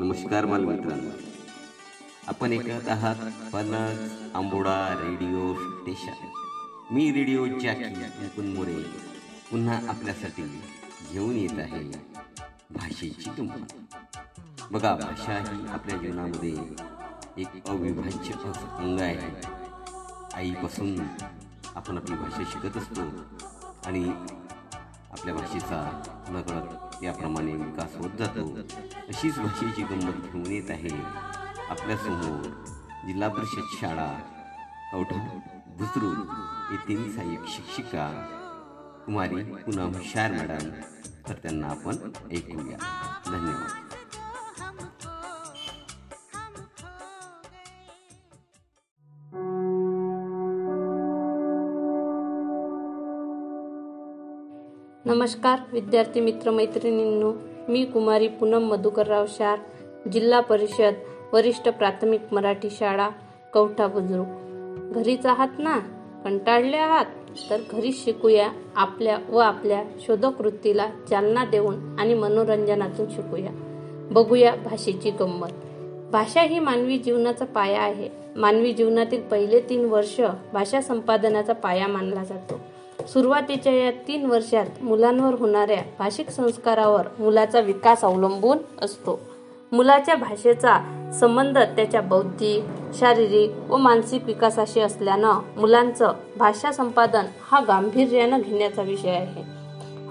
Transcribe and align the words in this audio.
नमस्कार 0.00 0.44
बालमित्रांनो. 0.46 1.10
आपण 2.26 2.52
ऐकत 2.52 2.88
आहात 2.88 3.16
पनस 3.52 3.98
आंबोडा 4.34 4.74
रेडिओ 5.00 5.54
स्टेशन. 5.54 6.26
मी 6.90 7.10
रेडिओ 7.12 7.46
जॅकी 7.46 7.84
मुकुंद 7.94 8.70
पुन्हा 9.50 9.78
आपल्यासाठी 9.88 10.42
घेऊन 11.12 11.36
येत 11.36 11.58
आहे 11.58 11.82
भाषेची 12.70 13.30
गंमत 13.38 13.72
बघा 14.70 14.94
भाषा 14.94 15.38
ही 15.38 15.68
आपल्या 15.68 15.96
जीवनामध्ये 15.96 16.56
एक 17.38 17.68
अविभाज्य 17.68 18.32
अंग 18.32 19.00
आहे. 19.00 19.30
आईपासून 20.34 21.00
आपण 21.74 21.96
आपली 21.96 22.16
भाषा 22.16 22.42
शिकत 22.52 22.76
असतो 22.76 23.02
आणि 23.86 24.08
आपल्या 25.10 25.34
भाषेचा 25.34 26.02
नकळत 26.28 26.89
याप्रमाणे 27.02 27.52
विकास 27.52 27.96
होत 27.96 28.10
जातो. 28.18 28.58
अशीच 29.08 29.38
भाषेची 29.38 29.82
गंमत 29.82 30.32
घेऊन 30.32 30.46
येत 30.46 30.70
आहे 30.70 31.02
आपल्यासमोर 31.70 32.42
जिल्हा 33.06 33.28
परिषद 33.28 33.78
शाळा 33.80 34.18
कवठा 34.92 35.38
बुजरूड 35.66 36.18
येथील 36.72 37.16
सहाय्यक 37.16 37.40
शिक्षिका 37.48 38.10
कुमारी 39.06 39.42
पुन्हा 39.42 39.84
हुशार 39.84 40.32
मॅडम. 40.32 40.70
तर 41.28 41.34
त्यांना 41.34 41.66
आपण 41.66 41.96
ऐकूया. 42.32 42.76
धन्यवाद. 43.26 43.99
नमस्कार 55.04 55.58
विद्यार्थी 55.72 56.20
मित्र 56.20 56.50
मैत्रिणींनो. 56.50 57.32
मी 57.68 57.84
कुमारी 57.84 58.28
पूनम 58.28 58.62
मधुकरराव 58.62 59.24
शार 59.28 59.58
जिल्हा 60.12 60.40
परिषद 60.40 60.94
वरिष्ठ 61.32 61.68
प्राथमिक 61.68 62.20
मराठी 62.32 62.70
शाळा 62.70 63.08
कवठा 63.54 63.86
बुजुर्ग 63.86 64.24
घरीच 64.92 65.26
आहात 65.26 65.48
ना? 65.58 65.78
कंटाळले 66.24 66.76
आहात? 66.76 67.04
तर 67.50 67.60
घरीच 67.70 68.04
शिकूया 68.04 68.48
आपल्या 68.76 69.18
व 69.28 69.38
आपल्या 69.38 69.84
शोधकृतीला 70.00 70.90
चालना 71.10 71.44
देऊन 71.44 71.96
आणि 71.98 72.14
मनोरंजनातून 72.14 73.06
शिकूया. 73.10 73.50
बघूया 74.10 74.54
भाषेची 74.54 75.10
गंमत. 75.10 75.48
भाषा 76.12 76.42
ही 76.42 76.58
मानवी 76.58 76.98
जीवनाचा 76.98 77.44
पाया 77.44 77.82
आहे. 77.82 78.08
मानवी 78.36 78.72
जीवनातील 78.72 79.22
पहिले 79.22 79.60
तीन 79.60 79.84
वर्ष 79.84 80.20
भाषा 80.52 80.80
संपादनाचा 80.80 81.52
पाया 81.52 81.86
मानला 81.86 82.24
जातो. 82.24 82.60
सुरुवातीच्या 83.12 83.72
या 83.72 83.90
तीन 83.90 84.26
वर्षात 84.26 84.84
मुलांवर 84.84 85.34
होणाऱ्या 85.34 85.82
भाषिक 85.98 86.30
संस्कारावर 86.30 87.06
मुलाचा 87.18 87.60
विकास 87.60 88.04
अवलंबून 88.04 88.58
असतो. 88.82 89.20
मुलाच्या 89.72 90.14
भाषेचा 90.14 90.78
संबंध 91.20 91.58
त्याच्या 91.58 92.00
बौद्धिक 92.00 92.64
शारीरिक 92.98 93.50
व 93.68 93.76
मानसिक 93.76 94.24
विकासाशी 94.24 94.80
असल्यानं 94.80 95.32
मुलांचं 95.56 96.12
भाषा 96.38 96.72
संपादन 96.72 97.24
हा 97.50 97.60
गांभीर्यानं 97.60 98.40
घेण्याचा 98.40 98.82
विषय 98.82 99.10
आहे. 99.10 99.42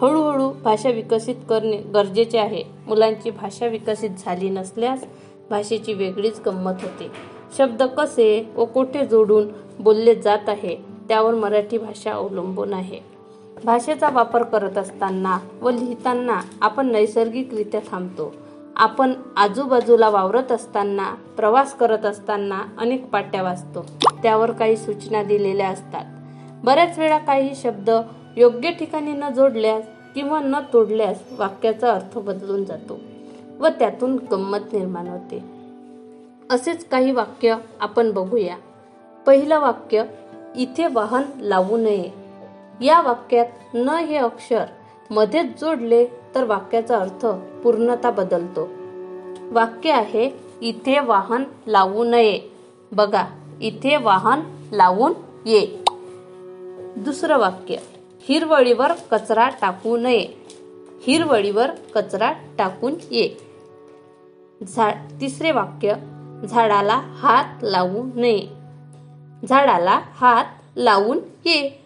हळूहळू 0.02 0.50
भाषा 0.50 0.90
विकसित 0.90 1.36
करणे 1.50 1.78
गरजेचे 1.78 2.38
आहे. 2.38 2.64
मुलांची 2.88 3.30
भाषा 3.30 3.68
विकसित 3.68 4.10
झाली 4.18 4.50
नसल्यास 4.50 5.06
भाषेची 5.50 5.94
वेगळीच 5.94 6.42
गंमत 6.46 6.74
होते. 6.82 7.12
शब्द 7.58 7.84
कसे 7.84 8.50
व 8.56 8.66
कोठे 8.66 9.06
जोडून 9.06 9.48
बोलले 9.80 10.16
जात 10.16 10.50
आहे? 10.50 10.99
त्यावर 11.10 11.34
मराठी 11.34 11.78
भाषा 11.78 12.12
अवलंबून 12.12 12.74
आहे. 12.74 13.00
भाषेचा 13.66 14.10
वापर 14.10 14.44
करत 14.44 14.78
असताना 14.78 15.38
व 15.62 15.70
लिहिताना 15.70 16.40
आपण 16.62 16.92
नैसर्गिकरित्या 16.92 17.82
थांबतो. 17.92 18.34
आपण 18.76 19.14
आजूबाजूला 19.38 20.10
वावरत 20.10 20.52
असताना 20.52 21.14
प्रवास 21.38 21.74
करत 21.74 22.06
असताना 22.06 22.62
अनेक 22.78 23.10
पाट्या 23.10 23.42
वाचतो. 23.44 23.86
त्यावर 24.24 24.52
काही 24.52 24.78
सूचना 24.78 25.24
दिलेल्या 25.24 25.70
असतात. 25.70 26.06
बऱ्याच 26.64 27.00
वेळा 27.00 27.18
काही 27.18 27.56
शब्द 27.56 27.90
योग्य 28.38 28.72
ठिकाणी 28.72 29.12
न 29.12 29.30
जोडल्यास 29.36 29.84
किंवा 30.16 30.40
न 30.40 30.56
तोडल्यास 30.74 31.22
वाक्याचा 31.38 31.92
अर्थ 31.92 32.18
बदलून 32.18 32.64
जातो 32.64 33.00
व 33.60 33.68
त्यातून 33.80 34.18
गंमत 34.32 34.74
निर्माण 34.74 35.08
होते. 35.08 35.44
असेच 36.52 36.86
काही 36.86 37.12
वाक्य 37.12 37.56
आपण 37.80 38.12
बघूया. 38.12 38.56
पहिलं 39.26 39.60
वाक्य 39.60 40.04
इथे 40.60 40.88
वाहन 40.88 41.24
लावू 41.40 41.78
नये. 41.78 42.10
या 42.82 43.02
वाक्यात 43.02 43.46
न 43.74 43.90
हे 43.90 44.16
अक्षर 44.16 44.66
मध्येच 45.10 45.60
जोडले 45.62 46.06
तर 46.06 46.44
वाक्याचा 46.44 46.98
अर्थ 46.98 47.26
पूर्णता 47.64 48.12
बदलतो. 48.12 48.70
वाक्य 49.52 49.92
आहे 49.92 50.30
इथे 50.62 51.00
वाहन 51.00 51.44
लावू 51.68 52.04
नये. 52.04 52.40
बघा 52.92 53.26
इथे 53.62 53.98
वाहन 53.98 54.40
लावून 54.72 55.14
ये. 55.46 55.84
दुसरं 56.98 57.38
वाक्य 57.38 57.76
हिरवळीवर 58.22 58.92
कचरा 59.12 59.50
टाकू 59.62 59.98
नये. 59.98 60.28
हिरवळीवर 61.08 61.72
कचरा 61.96 62.34
टाकून 62.58 62.94
ये. 63.12 63.30
झा 64.76 64.92
तिसरे 65.22 65.52
वाक्य 65.52 65.94
झाडाला 66.50 66.96
हात 66.96 67.64
लावू 67.64 68.04
नये. 68.16 68.59
झाडाला 69.50 70.02
हात 70.06 70.46
लावून 70.76 71.20
ये. 71.46 71.86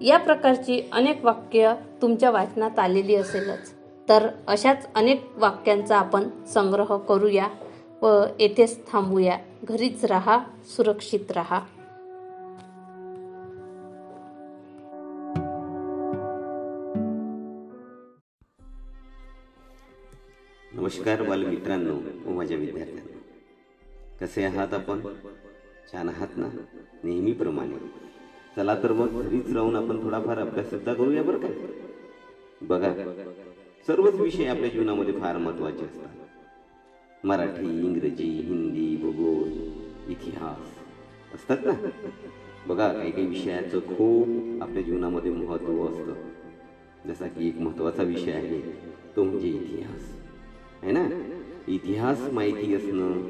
या 0.00 0.18
प्रकारची 0.18 0.88
अनेक 0.92 1.24
वाक्य 1.24 1.74
तुमच्या 2.02 2.30
वाचनात 2.30 2.78
आलेली 2.78 3.14
असेलच. 3.14 3.74
तर 4.08 4.28
अशाच 4.46 4.94
अनेक 4.94 5.30
वाक्यांचा 5.36 5.98
आपण 5.98 6.44
संग्रह 6.44 6.96
करूया 6.96 7.48
व 8.02 8.24
येथेच 8.40 8.92
थांबूया. 8.92 9.38
घरीच 9.64 10.04
राहा 10.04 10.38
सुरक्षित 10.64 11.30
राहा. 11.30 11.60
नमस्कार 20.72 21.22
बालमित्रांनो 21.22 21.98
माझ्या 22.30 22.56
विद्यार्थ्यांना. 22.56 23.18
कसे 24.20 24.44
आहात 24.44 24.74
आपण? 24.74 25.00
छान 25.92 26.08
आहात 26.08 26.36
ना? 26.36 26.48
नेहमीप्रमाणे. 27.04 27.74
चला 28.56 28.74
तर 28.74 28.92
मग 28.92 29.08
घरीच 29.20 29.52
राहून 29.52 29.76
आपण 29.76 29.98
थोडाफार 30.02 30.38
अभ्यास 30.38 30.70
सुद्धा 30.70 30.94
करूया 30.94 31.22
बरं 31.22 31.36
का? 31.36 31.48
बघा 32.60 32.92
सर्वच 33.86 34.20
विषय 34.20 34.46
आपल्या 34.46 34.68
जीवनामध्ये 34.70 35.12
फार 35.12 35.36
महत्त्वाचे 35.36 35.84
असतात. 35.84 36.14
मराठी 37.24 37.84
इंग्रजी 37.84 38.40
हिंदी 38.46 38.96
भूगोल 38.96 39.50
इतिहास 40.10 40.78
असतात 41.34 41.56
ना? 41.64 41.72
बघा 42.66 42.92
काही 42.92 43.10
काही 43.10 43.26
विषयाचं 43.26 43.78
खूप 43.78 44.28
आपल्या 44.60 44.82
जीवनामध्ये 44.82 45.30
महत्त्व 45.30 45.88
असतं. 45.88 46.12
जसा 47.06 47.26
की 47.26 47.48
एक 47.48 47.60
महत्त्वाचा 47.60 48.02
विषय 48.02 48.32
आहे 48.32 48.60
तो 49.16 49.22
म्हणजे 49.22 49.48
इतिहास. 49.48 50.00
आहे 50.82 50.90
ना? 50.90 51.08
इतिहास 51.68 52.28
माहिती 52.32 52.74
असणं 52.74 53.20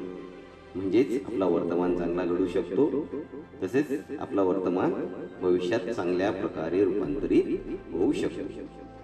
म्हणजेच 0.75 1.27
आपला 1.27 1.47
वर्तमान 1.47 1.97
चांगला 1.99 2.25
घडू 2.25 2.47
शकतो. 2.47 3.07
तसेच 3.63 3.87
आपला 4.21 4.43
वर्तमान 4.43 4.93
भविष्यात 5.43 5.81
चांगल्या 5.81 6.31
प्रकारे 6.31 6.85
रूपांतरित 6.85 7.59
होऊ 7.93 8.13
शकतो. 8.13 8.43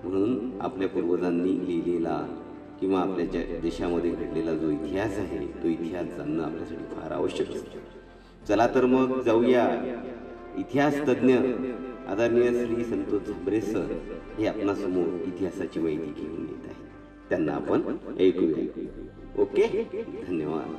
म्हणून 0.05 0.61
आपल्या 0.61 0.89
पूर्वजांनी 0.89 1.59
लिहिलेला 1.67 2.47
किंवा 2.81 3.01
आपल्या 3.01 3.27
ज्या 3.27 3.43
देशामध्ये 3.61 4.11
घडलेला 4.11 4.55
जो 4.55 4.71
इतिहास 4.71 5.19
आहे 5.19 5.47
तो 5.63 5.69
इतिहास 5.69 6.07
जाणणं 6.07 6.43
आपल्यासाठी 6.45 6.85
फार 6.95 7.11
आवश्यक 7.13 7.51
असतो. 7.51 7.79
चला 8.49 8.67
तर 8.67 8.85
मग 8.87 9.21
जाऊया. 9.21 9.69
इतिहास 10.59 10.97
तज्ज्ञ 11.09 11.35
आदरणीय 12.09 12.67
श्री 12.67 12.85
संतोष 12.85 13.23
झांबरे 13.23 13.61
सर 13.61 13.93
हे 14.39 14.47
आपणासमोर 14.47 15.07
इतिहासाची 15.27 15.81
माहिती 15.81 16.23
घेऊन 16.23 16.41
येत 16.41 16.65
आहे 16.65 16.89
त्यांना 17.29 17.53
आपण 17.53 17.97
ऐकूया. 18.21 19.43
ओके? 19.43 19.89
धन्यवाद. 20.29 20.77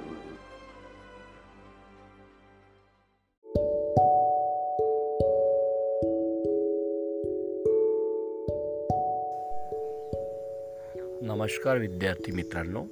नमस्कार 11.23 11.77
विद्यार्थी 11.77 12.31
मित्रांनो. 12.31 12.83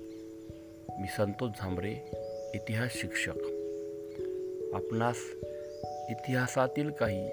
मी 1.00 1.08
संतोष 1.18 1.50
झांबरे 1.60 1.92
इतिहास 2.54 2.92
शिक्षक. 2.94 3.38
आपणास 4.74 5.16
इतिहासातील 6.10 6.90
काही 6.90 7.28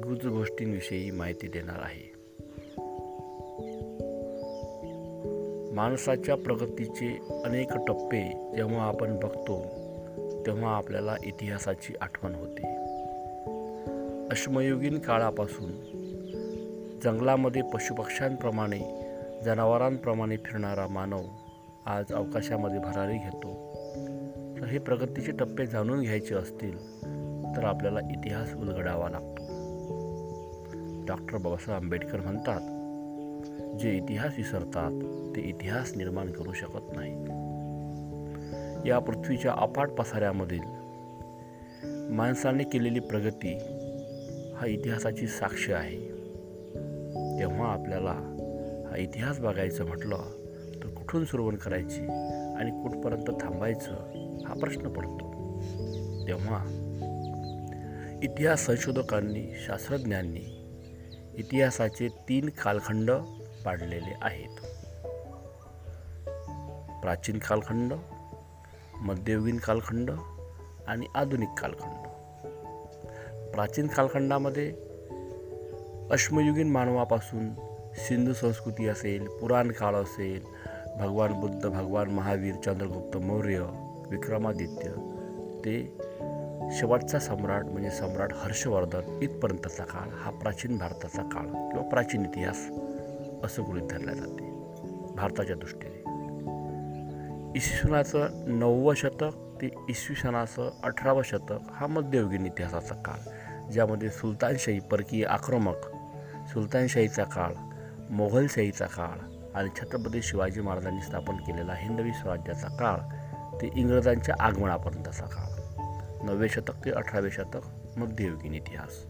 गुज 0.00 0.26
गोष्टींविषयी 0.26 1.10
माहिती 1.10 1.48
देणार 1.48 1.80
आहे. 1.82 2.12
माणसाच्या 5.74 6.34
प्रगतीचे 6.34 7.18
अनेक 7.44 7.72
टप्पे 7.86 8.52
जेव्हा 8.56 8.86
आपण 8.86 9.20
बघतो 9.20 9.62
तेव्हा 10.46 10.76
आपल्याला 10.76 11.16
इतिहासाची 11.24 11.94
आठवण 12.00 12.34
होते. 12.34 12.76
अश्मयुगीन 14.30 14.98
काळापासून 14.98 15.72
जंगलामध्ये 17.04 17.62
पशुपक्ष्यांप्रमाणे 17.62 18.99
जनावरांप्रमाणे 19.44 20.36
फिरणारा 20.36 20.86
मानव 20.86 21.20
आज 21.86 22.12
अवकाशामध्ये 22.12 22.78
भरारी 22.78 23.18
घेतो. 23.18 23.48
तर 24.60 24.64
हे 24.64 24.78
प्रगतीचे 24.78 25.32
टप्पे 25.32 25.66
जाणून 25.66 26.00
घ्यायचे 26.00 26.34
असतील 26.34 27.02
तर 27.56 27.64
आपल्याला 27.64 28.00
इतिहास 28.00 28.54
उलगडावा 28.54 29.08
लागतो. 29.08 29.42
डॉक्टर 31.06 31.38
बाबासाहेब 31.38 31.82
आंबेडकर 31.82 32.20
म्हणतात 32.20 32.60
जे 33.78 33.96
इतिहास 33.96 34.32
विसरतात 34.36 34.90
ते 35.36 35.40
इतिहास 35.40 35.96
निर्माण 35.96 36.30
करू 36.30 36.52
शकत 36.52 36.96
नाही. 36.96 37.12
या 38.88 38.98
पृथ्वीच्या 38.98 39.52
अफाट 39.52 39.90
पसाऱ्यामधील 39.90 40.62
माणसाने 42.10 42.64
केलेली 42.64 43.00
प्रगती 43.00 43.54
हा 44.56 44.66
इतिहासाची 44.66 45.26
साक्ष 45.26 45.70
आहे. 45.70 46.10
तेव्हा 47.38 47.72
आपल्याला 47.72 48.39
इतिहास 49.00 49.40
बघायचं 49.40 49.86
म्हटलं 49.86 50.16
तर 50.82 50.88
कुठून 50.88 51.24
सुरुवात 51.24 51.58
करायची 51.62 52.00
आणि 52.56 52.70
कुठपर्यंत 52.70 53.40
थांबायचं 53.40 53.92
हा 54.46 54.54
प्रश्न 54.54 54.88
पडतो. 54.88 55.30
तेव्हा 56.26 56.64
इतिहास 58.22 58.66
संशोधकांनी 58.66 59.52
शास्त्रज्ञांनी 59.66 60.56
इतिहासाचे 61.34 62.08
तीन 62.08 62.48
कालखंड 62.48 63.10
पाडलेले 63.64 64.14
आहेत. 64.22 64.60
प्राचीन 67.02 67.38
कालखंड 67.38 67.92
मध्ययुगीन 68.96 69.56
कालखंड 69.56 70.10
आणि 70.86 71.06
आधुनिक 71.14 71.48
कालखंड. 71.48 72.06
प्राचीन 73.50 73.86
कालखंडामध्ये 73.86 74.72
अश्मयुगीन 76.10 76.70
मानवापासून 76.70 77.69
सिंधू 78.08 78.32
संस्कृती 78.32 78.88
असेल 78.88 79.26
पुराण 79.26 79.70
काळ 79.70 79.94
असेल 79.94 80.42
भगवान 80.98 81.32
बुद्ध 81.32 81.66
भगवान 81.68 82.10
महावीर 82.10 82.54
चंद्रगुप्त 82.54 83.16
मौर्य 83.16 83.66
विक्रमादित्य 84.10 84.90
ते 85.64 85.96
शेवटचा 86.72 87.18
सम्राट 87.18 87.64
म्हणजे 87.64 87.90
सम्राट 87.90 88.32
हर्षवर्धन 88.34 89.18
इथपर्यंतचा 89.22 89.84
काळ 89.84 90.08
हा 90.24 90.30
प्राचीन 90.30 90.78
भारताचा 90.78 91.22
काळ 91.22 91.46
किंवा 91.46 91.82
प्राचीन 91.82 92.24
इतिहास 92.24 92.68
असं 93.44 93.62
गृहीत 93.62 93.88
धरल्या 93.90 94.14
जाते 94.14 94.50
भारताच्या 95.14 95.56
दृष्टीने. 95.56 95.98
इसवी 97.56 97.78
सनाचं 97.78 98.28
नववं 98.46 98.94
शतक 98.94 99.38
ते 99.62 99.70
इसवी 99.88 100.16
सनाचं 100.16 100.70
अठरावं 100.82 101.22
शतक 101.22 101.70
हा 101.72 101.86
मध्ययुगीन 101.86 102.46
इतिहासाचा 102.46 102.94
काळ 102.94 103.30
ज्यामध्ये 103.72 104.10
सुलतानशाही 104.10 104.78
परकीय 104.80 105.24
आक्रमक 105.24 105.90
सुलतानशाहीचा 106.52 107.24
काळ 107.24 107.52
मोघलशाहीचा 108.10 108.86
काळ 108.86 109.18
आणि 109.54 109.68
छत्रपती 109.68 110.22
शिवाजी 110.22 110.60
महाराजांनी 110.60 111.00
स्थापन 111.00 111.36
केलेला 111.36 111.74
हिंदवी 111.74 112.12
स्वराज्याचा 112.12 112.68
काळ 112.68 112.96
ते 113.60 113.70
इंग्रजांच्या 113.76 114.34
आगमनापर्यंतचा 114.40 115.24
काळ. 115.26 115.60
नववे 116.26 116.48
शतक 116.48 116.84
ते 116.84 116.90
अठरावे 116.90 117.30
शतक 117.30 117.60
मध्ययुगीन 117.96 118.54
इतिहास. 118.54 119.04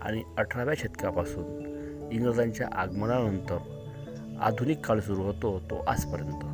आणि 0.00 0.22
अठराव्या 0.38 0.74
शतकापासून 0.78 1.44
इंग्रजांच्या 2.12 2.68
आगमनानंतर 2.72 3.58
आधुनिक 4.40 4.86
काळ 4.86 5.00
सुरू 5.00 5.22
होतो 5.22 5.60
तो 5.60 5.84
आजपर्यंत. 5.88 6.44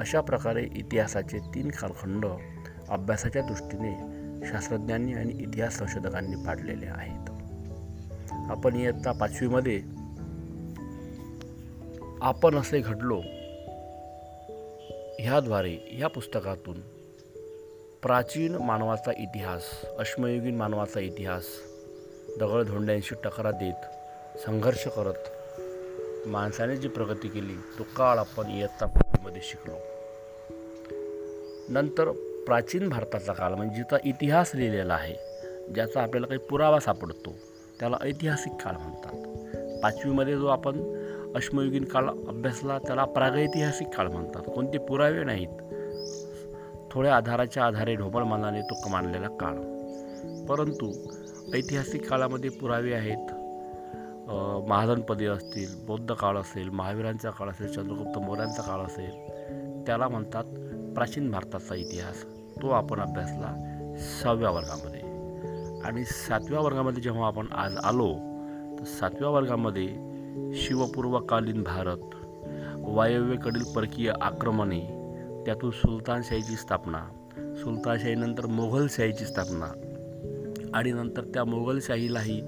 अशा 0.00 0.20
प्रकारे 0.20 0.62
इतिहासाचे 0.62 1.38
तीन 1.38 1.70
कालखंड 1.70 2.26
अभ्यासाच्या 2.88 3.42
दृष्टीने 3.42 4.20
शास्त्रज्ञांनी 4.46 5.12
आणि 5.12 5.32
इतिहास 5.32 5.78
संशोधकांनी 5.78 6.36
पाडलेले 6.46 6.86
आहेत. 6.86 7.30
आपण 8.32 8.76
इयत्ता 8.76 9.12
पाचवीमध्ये 9.12 9.82
आपण 12.22 12.56
असे 12.56 12.80
घडलो 12.80 13.20
ह्याद्वारे 15.18 15.76
ह्या 15.90 16.08
पुस्तकातून 16.08 16.80
प्राचीन 18.02 18.54
मानवाचा 18.54 19.12
इतिहास 19.18 19.62
अश्मयुगीन 19.98 20.56
मानवाचा 20.56 21.00
इतिहास 21.00 21.44
दगडधोंड्यांशी 22.40 23.14
टकरा 23.24 23.50
देत 23.50 23.84
संघर्ष 24.38 24.86
करत 24.88 25.30
माणसाने 26.28 26.76
जी 26.76 26.88
प्रगती 26.88 27.28
केली 27.28 27.54
तो 27.78 27.82
काळ 27.82 28.18
आपण 28.18 28.50
इयत्ता 28.50 28.86
पाचवीमध्ये 28.86 29.42
शिकलो. 29.44 29.74
नंतर 31.68 32.10
प्राचीन 32.46 32.88
भारताचा 32.88 33.32
काळ 33.32 33.54
म्हणजे 33.54 33.76
जिचा 33.76 33.96
इतिहास 34.04 34.50
लिहिलेला 34.54 34.94
आहे 34.94 35.14
ज्याचा 35.74 36.02
आपल्याला 36.02 36.26
काही 36.26 36.38
पुरावा 36.38 36.80
सापडतो 36.80 37.34
त्याला 37.80 37.96
ऐतिहासिक 38.02 38.52
काळ 38.52 38.72
म्हणतात. 38.72 39.26
पाचवीमध्ये 39.82 40.34
जो 40.34 40.46
आपण 40.46 40.99
अश्मयुगीन 41.34 41.84
काळ 41.84 42.04
अभ्यासला 42.06 42.78
त्याला 42.78 43.04
प्रागैतिहासिक 43.04 43.88
काळ 43.88 44.08
म्हणतात. 44.08 44.42
कोणते 44.54 44.78
पुरावे 44.78 45.24
नाहीत. 45.24 45.48
थोड्या 46.90 47.16
आधाराच्या 47.16 47.64
आधारे 47.64 47.94
ढोबळमानाने 47.94 48.60
तो 48.60 48.88
मानलेला 48.88 49.28
काळ. 49.28 49.54
परंतु 50.46 50.92
ऐतिहासिक 51.54 52.08
काळामध्ये 52.10 52.50
पुरावे 52.50 52.92
आहेत. 52.92 53.32
महाजनपदे 54.68 55.26
असतील 55.26 55.86
बौद्ध 55.86 56.14
काळ 56.14 56.36
असेल 56.36 56.68
महावीरांचा 56.68 57.30
काळ 57.30 57.48
असेल 57.48 57.72
चंद्रगुप्त 57.72 58.18
मौर्यांचा 58.18 58.62
काळ 58.62 58.80
असेल 58.80 59.28
त्याला 59.86 60.08
म्हणतात 60.08 60.44
प्राचीन 60.94 61.30
भारताचा 61.30 61.74
इतिहास. 61.74 62.24
तो 62.62 62.70
आपण 62.70 63.00
अभ्यासला 63.00 63.54
सहाव्या 63.98 64.50
वर्गामध्ये. 64.50 65.00
आणि 65.80 66.04
सातव्या 66.04 66.60
वर्गामध्ये 66.60 67.02
जेव्हा 67.02 67.26
आपण 67.26 67.46
आज 67.52 67.76
आलो 67.76 68.14
तर 68.78 68.84
सातव्या 68.84 69.28
वर्गामध्ये 69.28 70.09
शिवपूर्वकालीन 70.54 71.62
भारत 71.62 72.14
वायव्येकडील 72.76 73.62
परकीय 73.62 74.12
आक्रमणे 74.20 74.80
त्यातून 75.46 75.70
सुलतानशाहीची 75.70 76.56
स्थापना 76.56 77.04
सुलतानशाहीनंतर 77.62 78.46
मोघलशाहीची 78.46 79.24
स्थापना 79.24 79.72
आणि 80.74 80.92
नंतर 80.92 81.24
त्या 81.24 81.44
मोघलशाहीलाही 81.44 82.40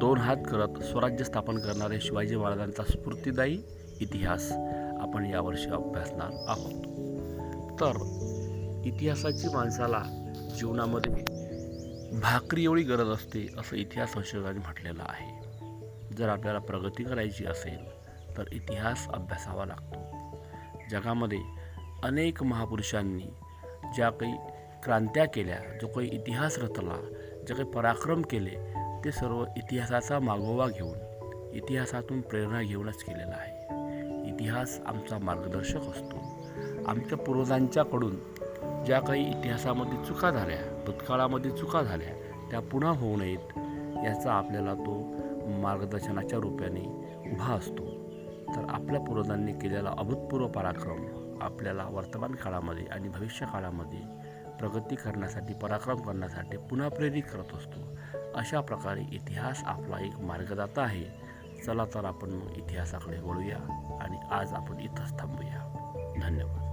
दोन 0.00 0.18
हात 0.18 0.36
करत 0.36 0.82
स्वराज्य 0.82 1.24
स्थापन 1.24 1.58
करणारे 1.58 2.00
शिवाजी 2.00 2.36
महाराजांचा 2.36 2.82
स्फूर्तिदायी 2.82 3.58
इतिहास 4.00 4.52
आपण 5.00 5.24
यावर्षी 5.24 5.70
अभ्यासणार 5.70 6.30
आहोत. 6.46 6.82
तर 7.80 7.96
इतिहासाची 8.86 9.48
माणसाला 9.54 10.02
जीवनामध्ये 10.58 11.12
भाकरी 12.20 12.64
एवढी 12.64 12.82
गरज 12.82 13.08
असते 13.08 13.54
असं 13.58 13.76
इतिहास 13.76 14.12
संशोधकांनी 14.12 14.58
म्हटलेलं 14.58 15.02
आहे. 15.02 15.37
जर 16.16 16.28
आपल्याला 16.28 16.58
प्रगती 16.58 17.04
करायची 17.04 17.46
असेल 17.46 17.90
तर 18.36 18.44
इतिहास 18.52 19.08
अभ्यासावा 19.08 19.66
लागतो. 19.66 20.08
जगामध्ये 20.90 21.38
अनेक 22.02 22.42
महापुरुषांनी 22.42 23.26
ज्या 23.94 24.10
काही 24.10 24.34
क्रांत्या 24.84 25.24
केल्या 25.24 25.58
जो 25.80 25.86
काही 25.86 26.08
इतिहास 26.08 26.58
रचला 26.58 26.96
जे 27.48 27.54
काही 27.54 27.70
पराक्रम 27.70 28.22
केले 28.22 28.74
ते 29.04 29.12
सर्व 29.12 29.44
इतिहासाचा 29.56 30.18
मागोवा 30.18 30.68
घेऊन 30.68 30.98
इतिहासातून 31.52 32.20
प्रेरणा 32.20 32.62
घेऊनच 32.62 33.02
केलेला 33.02 33.36
आहे. 33.36 33.58
इतिहास 34.28 34.80
आमचा 34.86 35.18
मार्गदर्शक 35.18 35.78
असतो. 35.78 36.16
आमच्या 36.86 37.18
पूर्वजांच्याकडून 37.18 38.16
ज्या 38.86 39.00
काही 39.00 39.30
इतिहासामध्ये 39.30 40.04
चुका 40.04 40.30
झाल्या 40.30 40.84
भूतकाळामध्ये 40.86 41.50
चुका 41.50 41.82
झाल्या 41.82 42.08
त्या 42.50 42.60
पुन्हा 42.60 42.90
होऊ 42.90 43.16
नयेत 43.16 43.58
याचा 44.04 44.32
आपल्याला 44.32 44.74
तो 44.74 45.17
मार्गदर्शनाच्या 45.48 46.38
रूपाने 46.38 46.80
उभा 47.32 47.54
असतो. 47.54 48.08
तर 48.56 48.66
आपल्या 48.68 49.00
पूर्वजांनी 49.00 49.52
केलेला 49.52 49.94
अभूतपूर्व 49.98 50.48
पराक्रम 50.48 51.06
आपल्याला 51.42 51.84
वर्तमान 51.90 52.32
काळामध्ये 52.32 52.84
आणि 52.84 53.08
भविष्य 53.08 53.46
काळामध्ये 53.46 54.00
प्रगती 54.58 54.96
करण्यासाठी 54.96 55.54
पराक्रम 55.54 55.96
करण्यासाठी 55.96 56.56
पुन्हा 56.56 56.88
प्रेरित 56.88 57.22
करत 57.22 57.56
असतो. 57.56 57.80
अशा 58.34 58.60
प्रकारे 58.60 59.00
इतिहास 59.00 59.62
आपला 59.64 60.04
एक 60.04 60.20
मार्गदाता 60.20 60.82
आहे. 60.82 61.04
चला 61.66 61.84
तर 61.84 62.04
आपण 62.04 62.40
इतिहासाकडे 62.56 63.20
वळूया 63.20 63.56
आणि 64.02 64.16
आज 64.30 64.52
आपण 64.52 64.80
इथंच 64.80 65.18
थांबूया. 65.18 65.74
धन्यवाद. 66.22 66.67